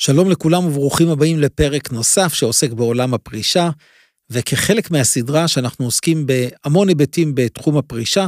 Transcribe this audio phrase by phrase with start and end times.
[0.00, 3.70] שלום לכולם וברוכים הבאים לפרק נוסף שעוסק בעולם הפרישה,
[4.30, 8.26] וכחלק מהסדרה שאנחנו עוסקים בהמון היבטים בתחום הפרישה,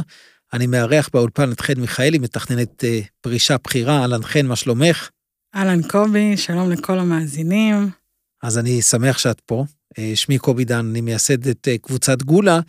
[0.53, 4.01] אני מארח באולפן את חן מיכאלי, מתכננת uh, פרישה בכירה.
[4.01, 5.09] אהלן חן, מה שלומך?
[5.55, 7.89] אהלן קובי, שלום לכל המאזינים.
[8.43, 9.65] אז אני שמח שאת פה.
[9.93, 12.59] Uh, שמי קובי דן, אני מייסד את uh, קבוצת גולה,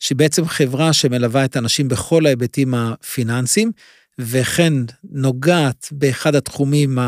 [0.00, 3.72] שהיא בעצם חברה שמלווה את האנשים בכל ההיבטים הפיננסיים,
[4.18, 4.72] וכן
[5.10, 6.98] נוגעת באחד התחומים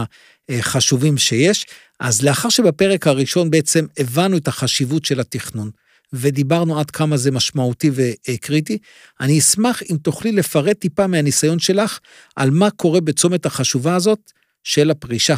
[0.48, 1.66] החשובים שיש.
[2.00, 5.70] אז לאחר שבפרק הראשון בעצם הבנו את החשיבות של התכנון,
[6.12, 8.78] ודיברנו עד כמה זה משמעותי וקריטי,
[9.20, 11.98] אני אשמח אם תוכלי לפרט טיפה מהניסיון שלך
[12.36, 14.32] על מה קורה בצומת החשובה הזאת
[14.64, 15.36] של הפרישה.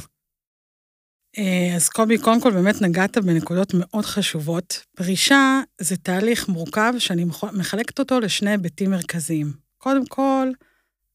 [1.39, 4.81] אה, אז קובי, קודם כל באמת נגעת בנקודות מאוד חשובות.
[4.97, 9.53] פרישה זה תהליך מורכב שאני מחלקת אותו לשני היבטים מרכזיים.
[9.79, 10.49] קודם כל,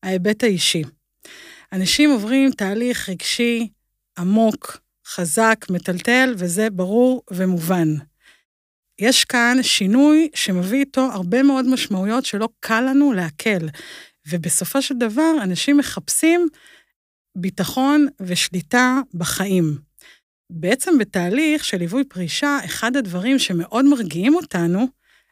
[0.04, 0.84] ההיבט האישי.
[1.74, 3.68] אנשים עוברים תהליך רגשי
[4.18, 7.88] עמוק, חזק, מטלטל, וזה ברור ומובן.
[9.00, 13.68] יש כאן שינוי שמביא איתו הרבה מאוד משמעויות שלא קל לנו לעכל,
[14.28, 16.48] ובסופו של דבר אנשים מחפשים
[17.38, 19.78] ביטחון ושליטה בחיים.
[20.52, 24.88] בעצם בתהליך של ליווי פרישה, אחד הדברים שמאוד מרגיעים אותנו,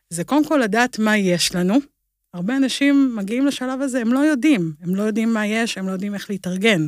[0.10, 1.97] זה קודם כל לדעת מה יש לנו.
[2.34, 5.92] הרבה אנשים מגיעים לשלב הזה, הם לא יודעים, הם לא יודעים מה יש, הם לא
[5.92, 6.88] יודעים איך להתארגן.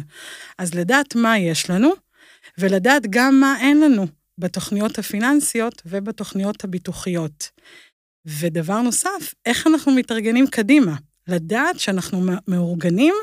[0.57, 1.89] אז לדעת מה יש לנו,
[2.57, 7.49] ולדעת גם מה אין לנו בתוכניות הפיננסיות ובתוכניות הביטוחיות.
[8.25, 10.95] ודבר נוסף, איך אנחנו מתארגנים קדימה.
[11.27, 13.13] לדעת שאנחנו מאורגנים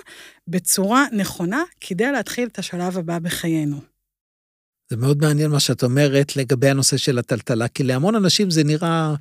[0.49, 3.81] בצורה נכונה כדי להתחיל את השלב הבא בחיינו.
[4.91, 9.15] זה מאוד מעניין מה שאת אומרת לגבי הנושא של הטלטלה, כי להמון אנשים זה נראה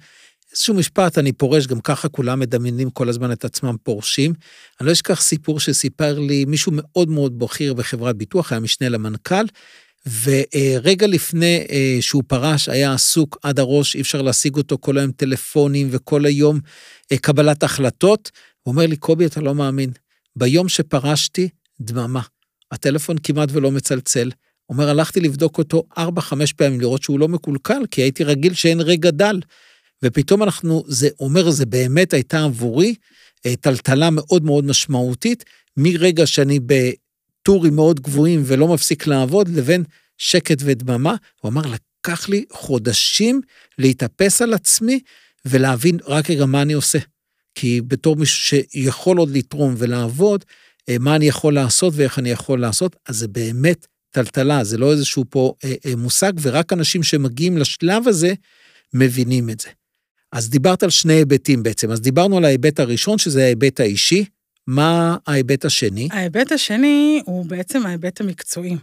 [0.56, 4.34] איזשהו משפט, אני פורש, גם ככה כולם מדמיינים כל הזמן את עצמם פורשים.
[4.80, 9.46] אני לא אשכח סיפור שסיפר לי מישהו מאוד מאוד בכיר בחברת ביטוח, היה משנה למנכ"ל,
[10.24, 15.12] ורגע לפני אה, שהוא פרש, היה עסוק עד הראש, אי אפשר להשיג אותו כל היום
[15.12, 16.60] טלפונים וכל היום
[17.12, 18.32] אה, קבלת החלטות.
[18.64, 19.92] הוא אומר לי, קובי, אתה לא מאמין,
[20.36, 21.50] ביום שפרשתי,
[21.82, 22.22] דממה.
[22.72, 24.32] הטלפון כמעט ולא מצלצל.
[24.70, 26.02] אומר, הלכתי לבדוק אותו 4-5
[26.56, 29.40] פעמים, לראות שהוא לא מקולקל, כי הייתי רגיל שאין רגע דל.
[30.06, 32.96] ופתאום אנחנו, זה אומר, זה באמת הייתה עבורי
[33.46, 35.44] אה, טלטלה מאוד מאוד משמעותית,
[35.78, 39.84] מרגע שאני בטורים מאוד גבוהים ולא מפסיק לעבוד, לבין
[40.18, 41.16] שקט ודממה.
[41.42, 43.42] הוא אמר, לקח לי חודשים
[43.78, 45.00] להתאפס על עצמי
[45.46, 47.00] ולהבין רק רגע מה אני עושה.
[47.56, 50.46] כי בתור מישהו שיכול עוד לתרום ולעבוד,
[50.90, 54.92] אה, מה אני יכול לעשות ואיך אני יכול לעשות, אז זה באמת טלטלה, זה לא
[54.92, 58.34] איזשהו פה אה, מושג, ורק אנשים שמגיעים לשלב הזה
[58.94, 59.70] מבינים את זה.
[60.36, 61.92] אז דיברת על שני היבטים בעצם.
[61.92, 64.26] אז דיברנו על ההיבט הראשון, שזה ההיבט האישי.
[64.68, 66.10] מה ההיבט השני?
[66.12, 68.78] ההיבט השני הוא בעצם ההיבט המקצועי.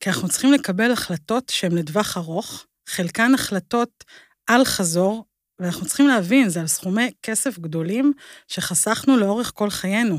[0.00, 4.04] כי אנחנו צריכים לקבל החלטות שהן לטווח ארוך, חלקן החלטות
[4.46, 5.24] על חזור,
[5.58, 8.12] ואנחנו צריכים להבין, זה על סכומי כסף גדולים
[8.48, 10.18] שחסכנו לאורך כל חיינו.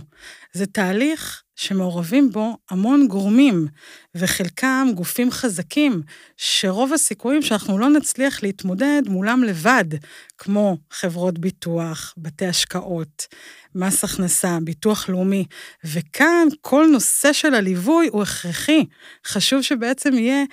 [0.53, 3.67] זה תהליך שמעורבים בו המון גורמים,
[4.15, 6.01] וחלקם גופים חזקים,
[6.37, 9.85] שרוב הסיכויים שאנחנו לא נצליח להתמודד מולם לבד,
[10.37, 13.27] כמו חברות ביטוח, בתי השקעות,
[13.77, 15.45] מס הכנסה, ביטוח לאומי,
[15.83, 18.85] וכאן כל נושא של הליווי הוא הכרחי.
[19.25, 20.43] חשוב שבעצם יהיה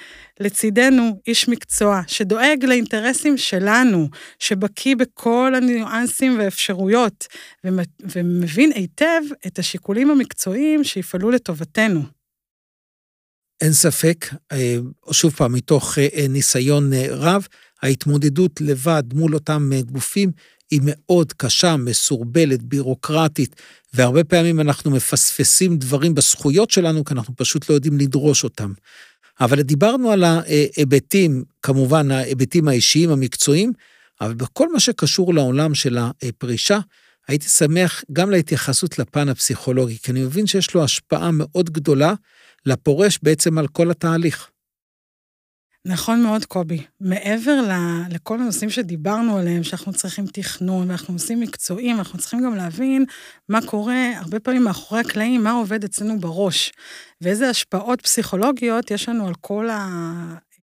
[0.41, 4.09] לצידנו איש מקצוע, שדואג לאינטרסים שלנו,
[4.39, 7.27] שבקיא בכל הניואנסים והאפשרויות,
[8.01, 12.03] ומבין היטב את השיקולים המקצועיים שיפעלו לטובתנו.
[13.61, 14.77] אין ספק, אה,
[15.13, 17.47] שוב פעם, מתוך אה, ניסיון אה, רב,
[17.83, 20.33] ההתמודדות לבד מול אותם גופים
[20.71, 23.57] היא מאוד קשה, מסורבלת, בירוקרטית,
[23.95, 28.73] והרבה פעמים אנחנו מפספסים דברים בזכויות שלנו, כי אנחנו פשוט לא יודעים לדרוש אותם.
[29.41, 33.73] אבל דיברנו על ההיבטים, כמובן ההיבטים האישיים, המקצועיים,
[34.21, 36.79] אבל בכל מה שקשור לעולם של הפרישה,
[37.29, 42.15] הייתי שמח גם להתייחסות לפן הפסיכולוגי, כי אני מבין שיש לו השפעה מאוד גדולה
[42.67, 44.51] לפורש בעצם על כל התהליך.
[45.87, 46.83] נכון מאוד, קובי.
[47.01, 47.73] מעבר ל,
[48.15, 53.05] לכל הנושאים שדיברנו עליהם, שאנחנו צריכים תכנון, ואנחנו נושאים מקצועיים, אנחנו צריכים גם להבין
[53.49, 56.73] מה קורה הרבה פעמים מאחורי הקלעים, מה עובד אצלנו בראש,
[57.21, 59.69] ואיזה השפעות פסיכולוגיות יש לנו על כל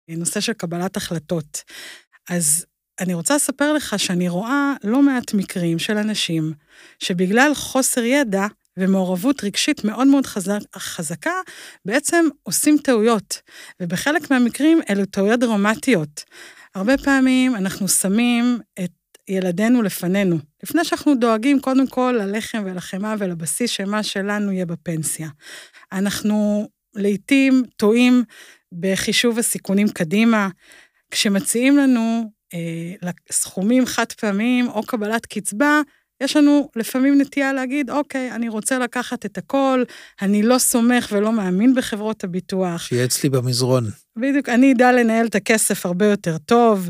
[0.10, 1.64] הנושא של קבלת החלטות.
[2.30, 2.66] אז
[3.00, 6.54] אני רוצה לספר לך שאני רואה לא מעט מקרים של אנשים
[7.00, 8.48] שבגלל חוסר ידע
[8.78, 11.42] ומעורבות רגשית מאוד מאוד חזק, חזקה,
[11.86, 13.42] בעצם עושים טעויות,
[13.82, 16.24] ובחלק מהמקרים אלו טעויות דרמטיות.
[16.76, 18.92] הרבה פעמים אנחנו שמים את
[19.28, 25.30] ילדינו לפנינו, לפני שאנחנו דואגים קודם כל ללחם ולחמאה ולבסיס שמה שלנו יהיה בפנסיה.
[25.92, 28.24] אנחנו לעתים טועים
[28.72, 30.50] בחישוב הסיכונים קדימה.
[31.12, 35.82] כשמציעים לנו אה, סכומים חד פעמיים או קבלת קצבה,
[36.24, 39.84] יש לנו לפעמים נטייה להגיד, אוקיי, אני רוצה לקחת את הכל,
[40.22, 42.82] אני לא סומך ולא מאמין בחברות הביטוח.
[42.82, 43.84] שיהיה אצלי במזרון.
[44.18, 46.90] בדיוק, אני אדע לנהל את הכסף הרבה יותר טוב.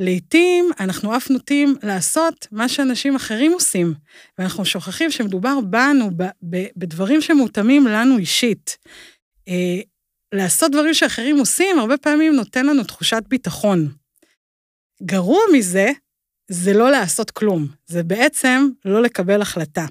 [0.00, 3.94] לעתים אנחנו אף נוטים לעשות מה שאנשים אחרים עושים,
[4.38, 8.78] ואנחנו שוכחים שמדובר בנו, ב, ב, בדברים שמותאמים לנו אישית.
[9.48, 9.80] אה,
[10.34, 13.88] לעשות דברים שאחרים עושים, הרבה פעמים נותן לנו תחושת ביטחון.
[15.02, 15.90] גרוע מזה,
[16.48, 19.86] זה לא לעשות כלום, זה בעצם לא לקבל החלטה.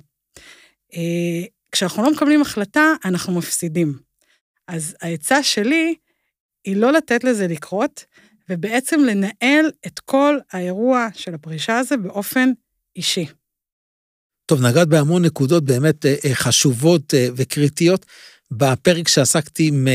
[0.93, 3.99] אה, כשאנחנו לא מקבלים החלטה, אנחנו מפסידים.
[4.67, 5.95] אז העצה שלי
[6.65, 8.05] היא לא לתת לזה לקרות,
[8.49, 12.49] ובעצם לנהל את כל האירוע של הפרישה הזה באופן
[12.95, 13.25] אישי.
[14.45, 18.05] טוב, נגעת בהמון נקודות באמת אה, אה, חשובות וקריטיות.
[18.51, 19.87] בפרק שעסקתי עם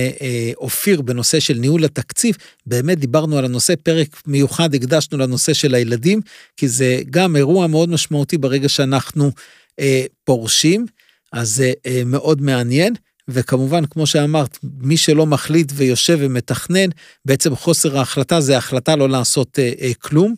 [0.57, 2.37] אופיר בנושא של ניהול התקציב,
[2.67, 6.21] באמת דיברנו על הנושא, פרק מיוחד הקדשנו לנושא של הילדים,
[6.57, 9.33] כי זה גם אירוע מאוד משמעותי ברגע שאנחנו
[9.81, 10.87] אה, פורשים,
[11.33, 12.95] אז זה אה, מאוד מעניין.
[13.29, 16.91] וכמובן, כמו שאמרת, מי שלא מחליט ויושב ומתכנן,
[17.25, 20.35] בעצם חוסר ההחלטה זה החלטה לא לעשות אה, אה, כלום.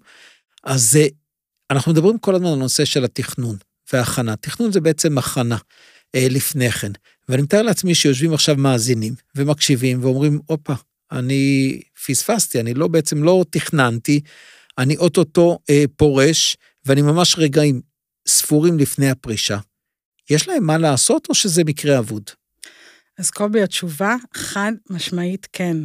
[0.64, 1.06] אז אה,
[1.70, 3.56] אנחנו מדברים כל הזמן על הנושא של התכנון
[3.92, 4.36] והכנה.
[4.36, 5.56] תכנון זה בעצם הכנה
[6.14, 6.92] אה, לפני כן.
[7.28, 10.74] ואני מתאר לעצמי שיושבים עכשיו מאזינים ומקשיבים ואומרים, הופה,
[11.12, 14.20] אני פספסתי, אני לא בעצם לא תכננתי,
[14.78, 17.80] אני אוטוטו אה, פורש, ואני ממש רגעים
[18.28, 19.58] ספורים לפני הפרישה.
[20.30, 22.30] יש להם מה לעשות או שזה מקרה אבוד?
[23.18, 25.76] אז קובי, התשובה חד משמעית כן.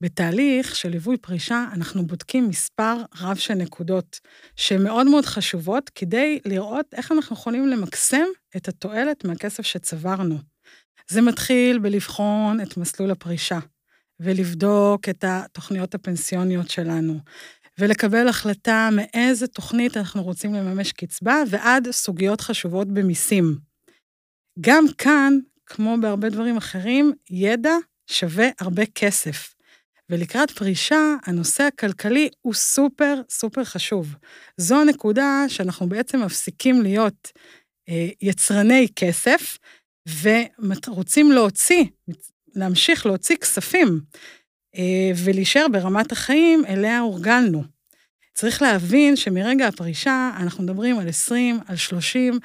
[0.00, 4.20] בתהליך של ליווי פרישה, אנחנו בודקים מספר רב של נקודות
[4.56, 8.24] שמאוד מאוד חשובות כדי לראות איך אנחנו יכולים למקסם
[8.56, 10.55] את התועלת מהכסף שצברנו.
[11.10, 13.58] זה מתחיל בלבחון את מסלול הפרישה,
[14.20, 17.18] ולבדוק את התוכניות הפנסיוניות שלנו,
[17.78, 23.58] ולקבל החלטה מאיזה תוכנית אנחנו רוצים לממש קצבה, ועד סוגיות חשובות במיסים.
[24.60, 27.74] גם כאן, כמו בהרבה דברים אחרים, ידע
[28.06, 29.56] שווה הרבה כסף.
[30.10, 34.14] ולקראת פרישה, הנושא הכלכלי הוא סופר סופר חשוב.
[34.56, 37.32] זו הנקודה שאנחנו בעצם מפסיקים להיות
[37.88, 39.58] אה, יצרני כסף,
[40.22, 41.84] ורוצים להוציא,
[42.54, 44.00] להמשיך להוציא כספים
[44.76, 47.64] אה, ולהישאר ברמת החיים אליה הורגלנו.
[48.34, 52.38] צריך להבין שמרגע הפרישה אנחנו מדברים על 20, על 30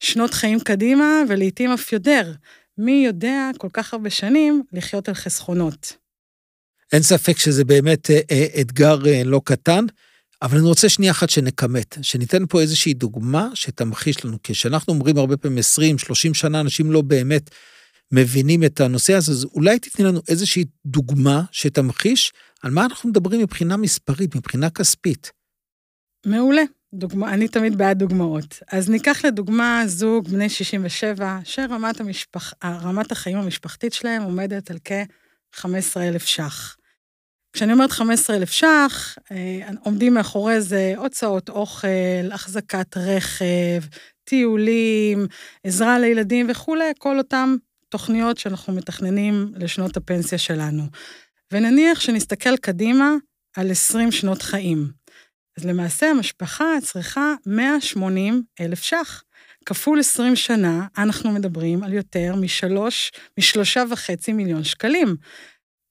[0.00, 2.32] שנות חיים קדימה, ולעיתים אף יותר.
[2.78, 5.96] מי יודע כל כך הרבה שנים לחיות על חסכונות.
[6.92, 9.84] אין ספק שזה באמת אה, אה, אתגר לא קטן.
[10.46, 15.36] אבל אני רוצה שנייה אחת שנכמת, שניתן פה איזושהי דוגמה שתמחיש לנו, כשאנחנו אומרים הרבה
[15.36, 17.50] פעמים 20, 30 שנה, אנשים לא באמת
[18.12, 22.32] מבינים את הנושא הזה, אז אולי תתני לנו איזושהי דוגמה שתמחיש
[22.62, 25.32] על מה אנחנו מדברים מבחינה מספרית, מבחינה כספית.
[26.26, 26.62] מעולה.
[26.94, 28.58] דוגמה, אני תמיד בעד דוגמאות.
[28.72, 32.52] אז ניקח לדוגמה זוג בני 67, שרמת המשפח,
[33.10, 36.76] החיים המשפחתית שלהם עומדת על כ-15,000 ש"ח.
[37.56, 41.88] כשאני אומרת 15,000 ש"ח, אה, עומדים מאחורי זה הוצאות אוכל,
[42.32, 43.82] החזקת רכב,
[44.24, 45.26] טיולים,
[45.64, 47.54] עזרה לילדים וכולי, כל אותן
[47.88, 50.82] תוכניות שאנחנו מתכננים לשנות הפנסיה שלנו.
[51.52, 53.14] ונניח שנסתכל קדימה
[53.56, 54.88] על 20 שנות חיים.
[55.58, 59.22] אז למעשה המשפחה צריכה 180 אלף ש"ח.
[59.66, 65.16] כפול 20 שנה, אנחנו מדברים על יותר משלוש, משלושה וחצי מיליון שקלים.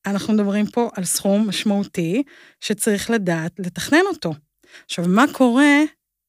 [0.05, 2.23] אנחנו מדברים פה על סכום משמעותי
[2.61, 4.33] שצריך לדעת לתכנן אותו.
[4.85, 5.81] עכשיו, מה קורה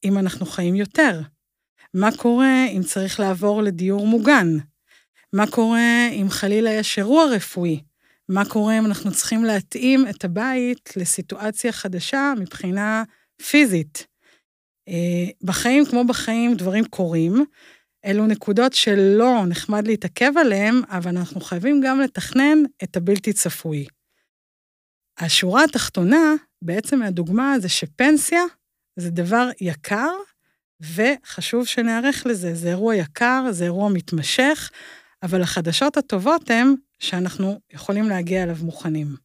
[0.05, 1.21] אם אנחנו חיים יותר?
[1.95, 4.47] מה קורה אם צריך לעבור לדיור מוגן?
[5.33, 7.81] מה קורה אם חלילה יש אירוע רפואי?
[8.29, 13.03] מה קורה אם אנחנו צריכים להתאים את הבית לסיטואציה חדשה מבחינה
[13.51, 14.07] פיזית?
[14.89, 17.45] אה, בחיים כמו בחיים דברים קורים,
[18.07, 23.87] אלו נקודות שלא נחמד להתעכב עליהן, אבל אנחנו חייבים גם לתכנן את הבלתי צפוי.
[25.19, 28.43] השורה התחתונה, בעצם מהדוגמה זה שפנסיה
[28.97, 30.13] זה דבר יקר,
[30.81, 32.55] וחשוב שנערך לזה.
[32.55, 34.71] זה אירוע יקר, זה אירוע מתמשך,
[35.23, 39.17] אבל החדשות הטובות הן שאנחנו יכולים להגיע אליו מוכנים.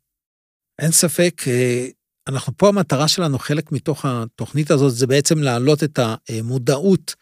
[0.80, 1.88] אין ספק, אה,
[2.28, 7.16] אנחנו פה המטרה שלנו, חלק מתוך התוכנית הזאת, זה בעצם להעלות את המודעות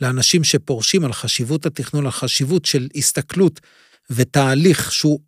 [0.00, 3.60] לאנשים שפורשים על חשיבות התכנון, על חשיבות של הסתכלות
[4.10, 5.20] ותהליך שהוא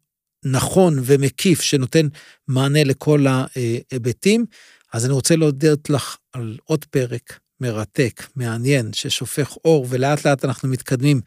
[0.44, 2.06] נכון ומקיף, שנותן
[2.48, 4.44] מענה לכל ההיבטים.
[4.92, 10.68] אז אני רוצה להודות לך על עוד פרק מרתק, מעניין, ששופך אור, ולאט לאט אנחנו
[10.68, 11.20] מתקדמים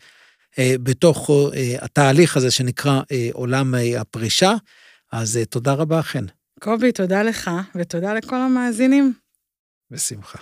[0.59, 1.29] בתוך
[1.81, 3.01] התהליך הזה שנקרא
[3.33, 4.53] עולם הפרישה.
[5.11, 6.25] אז תודה רבה, חן.
[6.59, 9.13] קובי, תודה לך, ותודה לכל המאזינים.
[9.91, 10.39] בשמחה.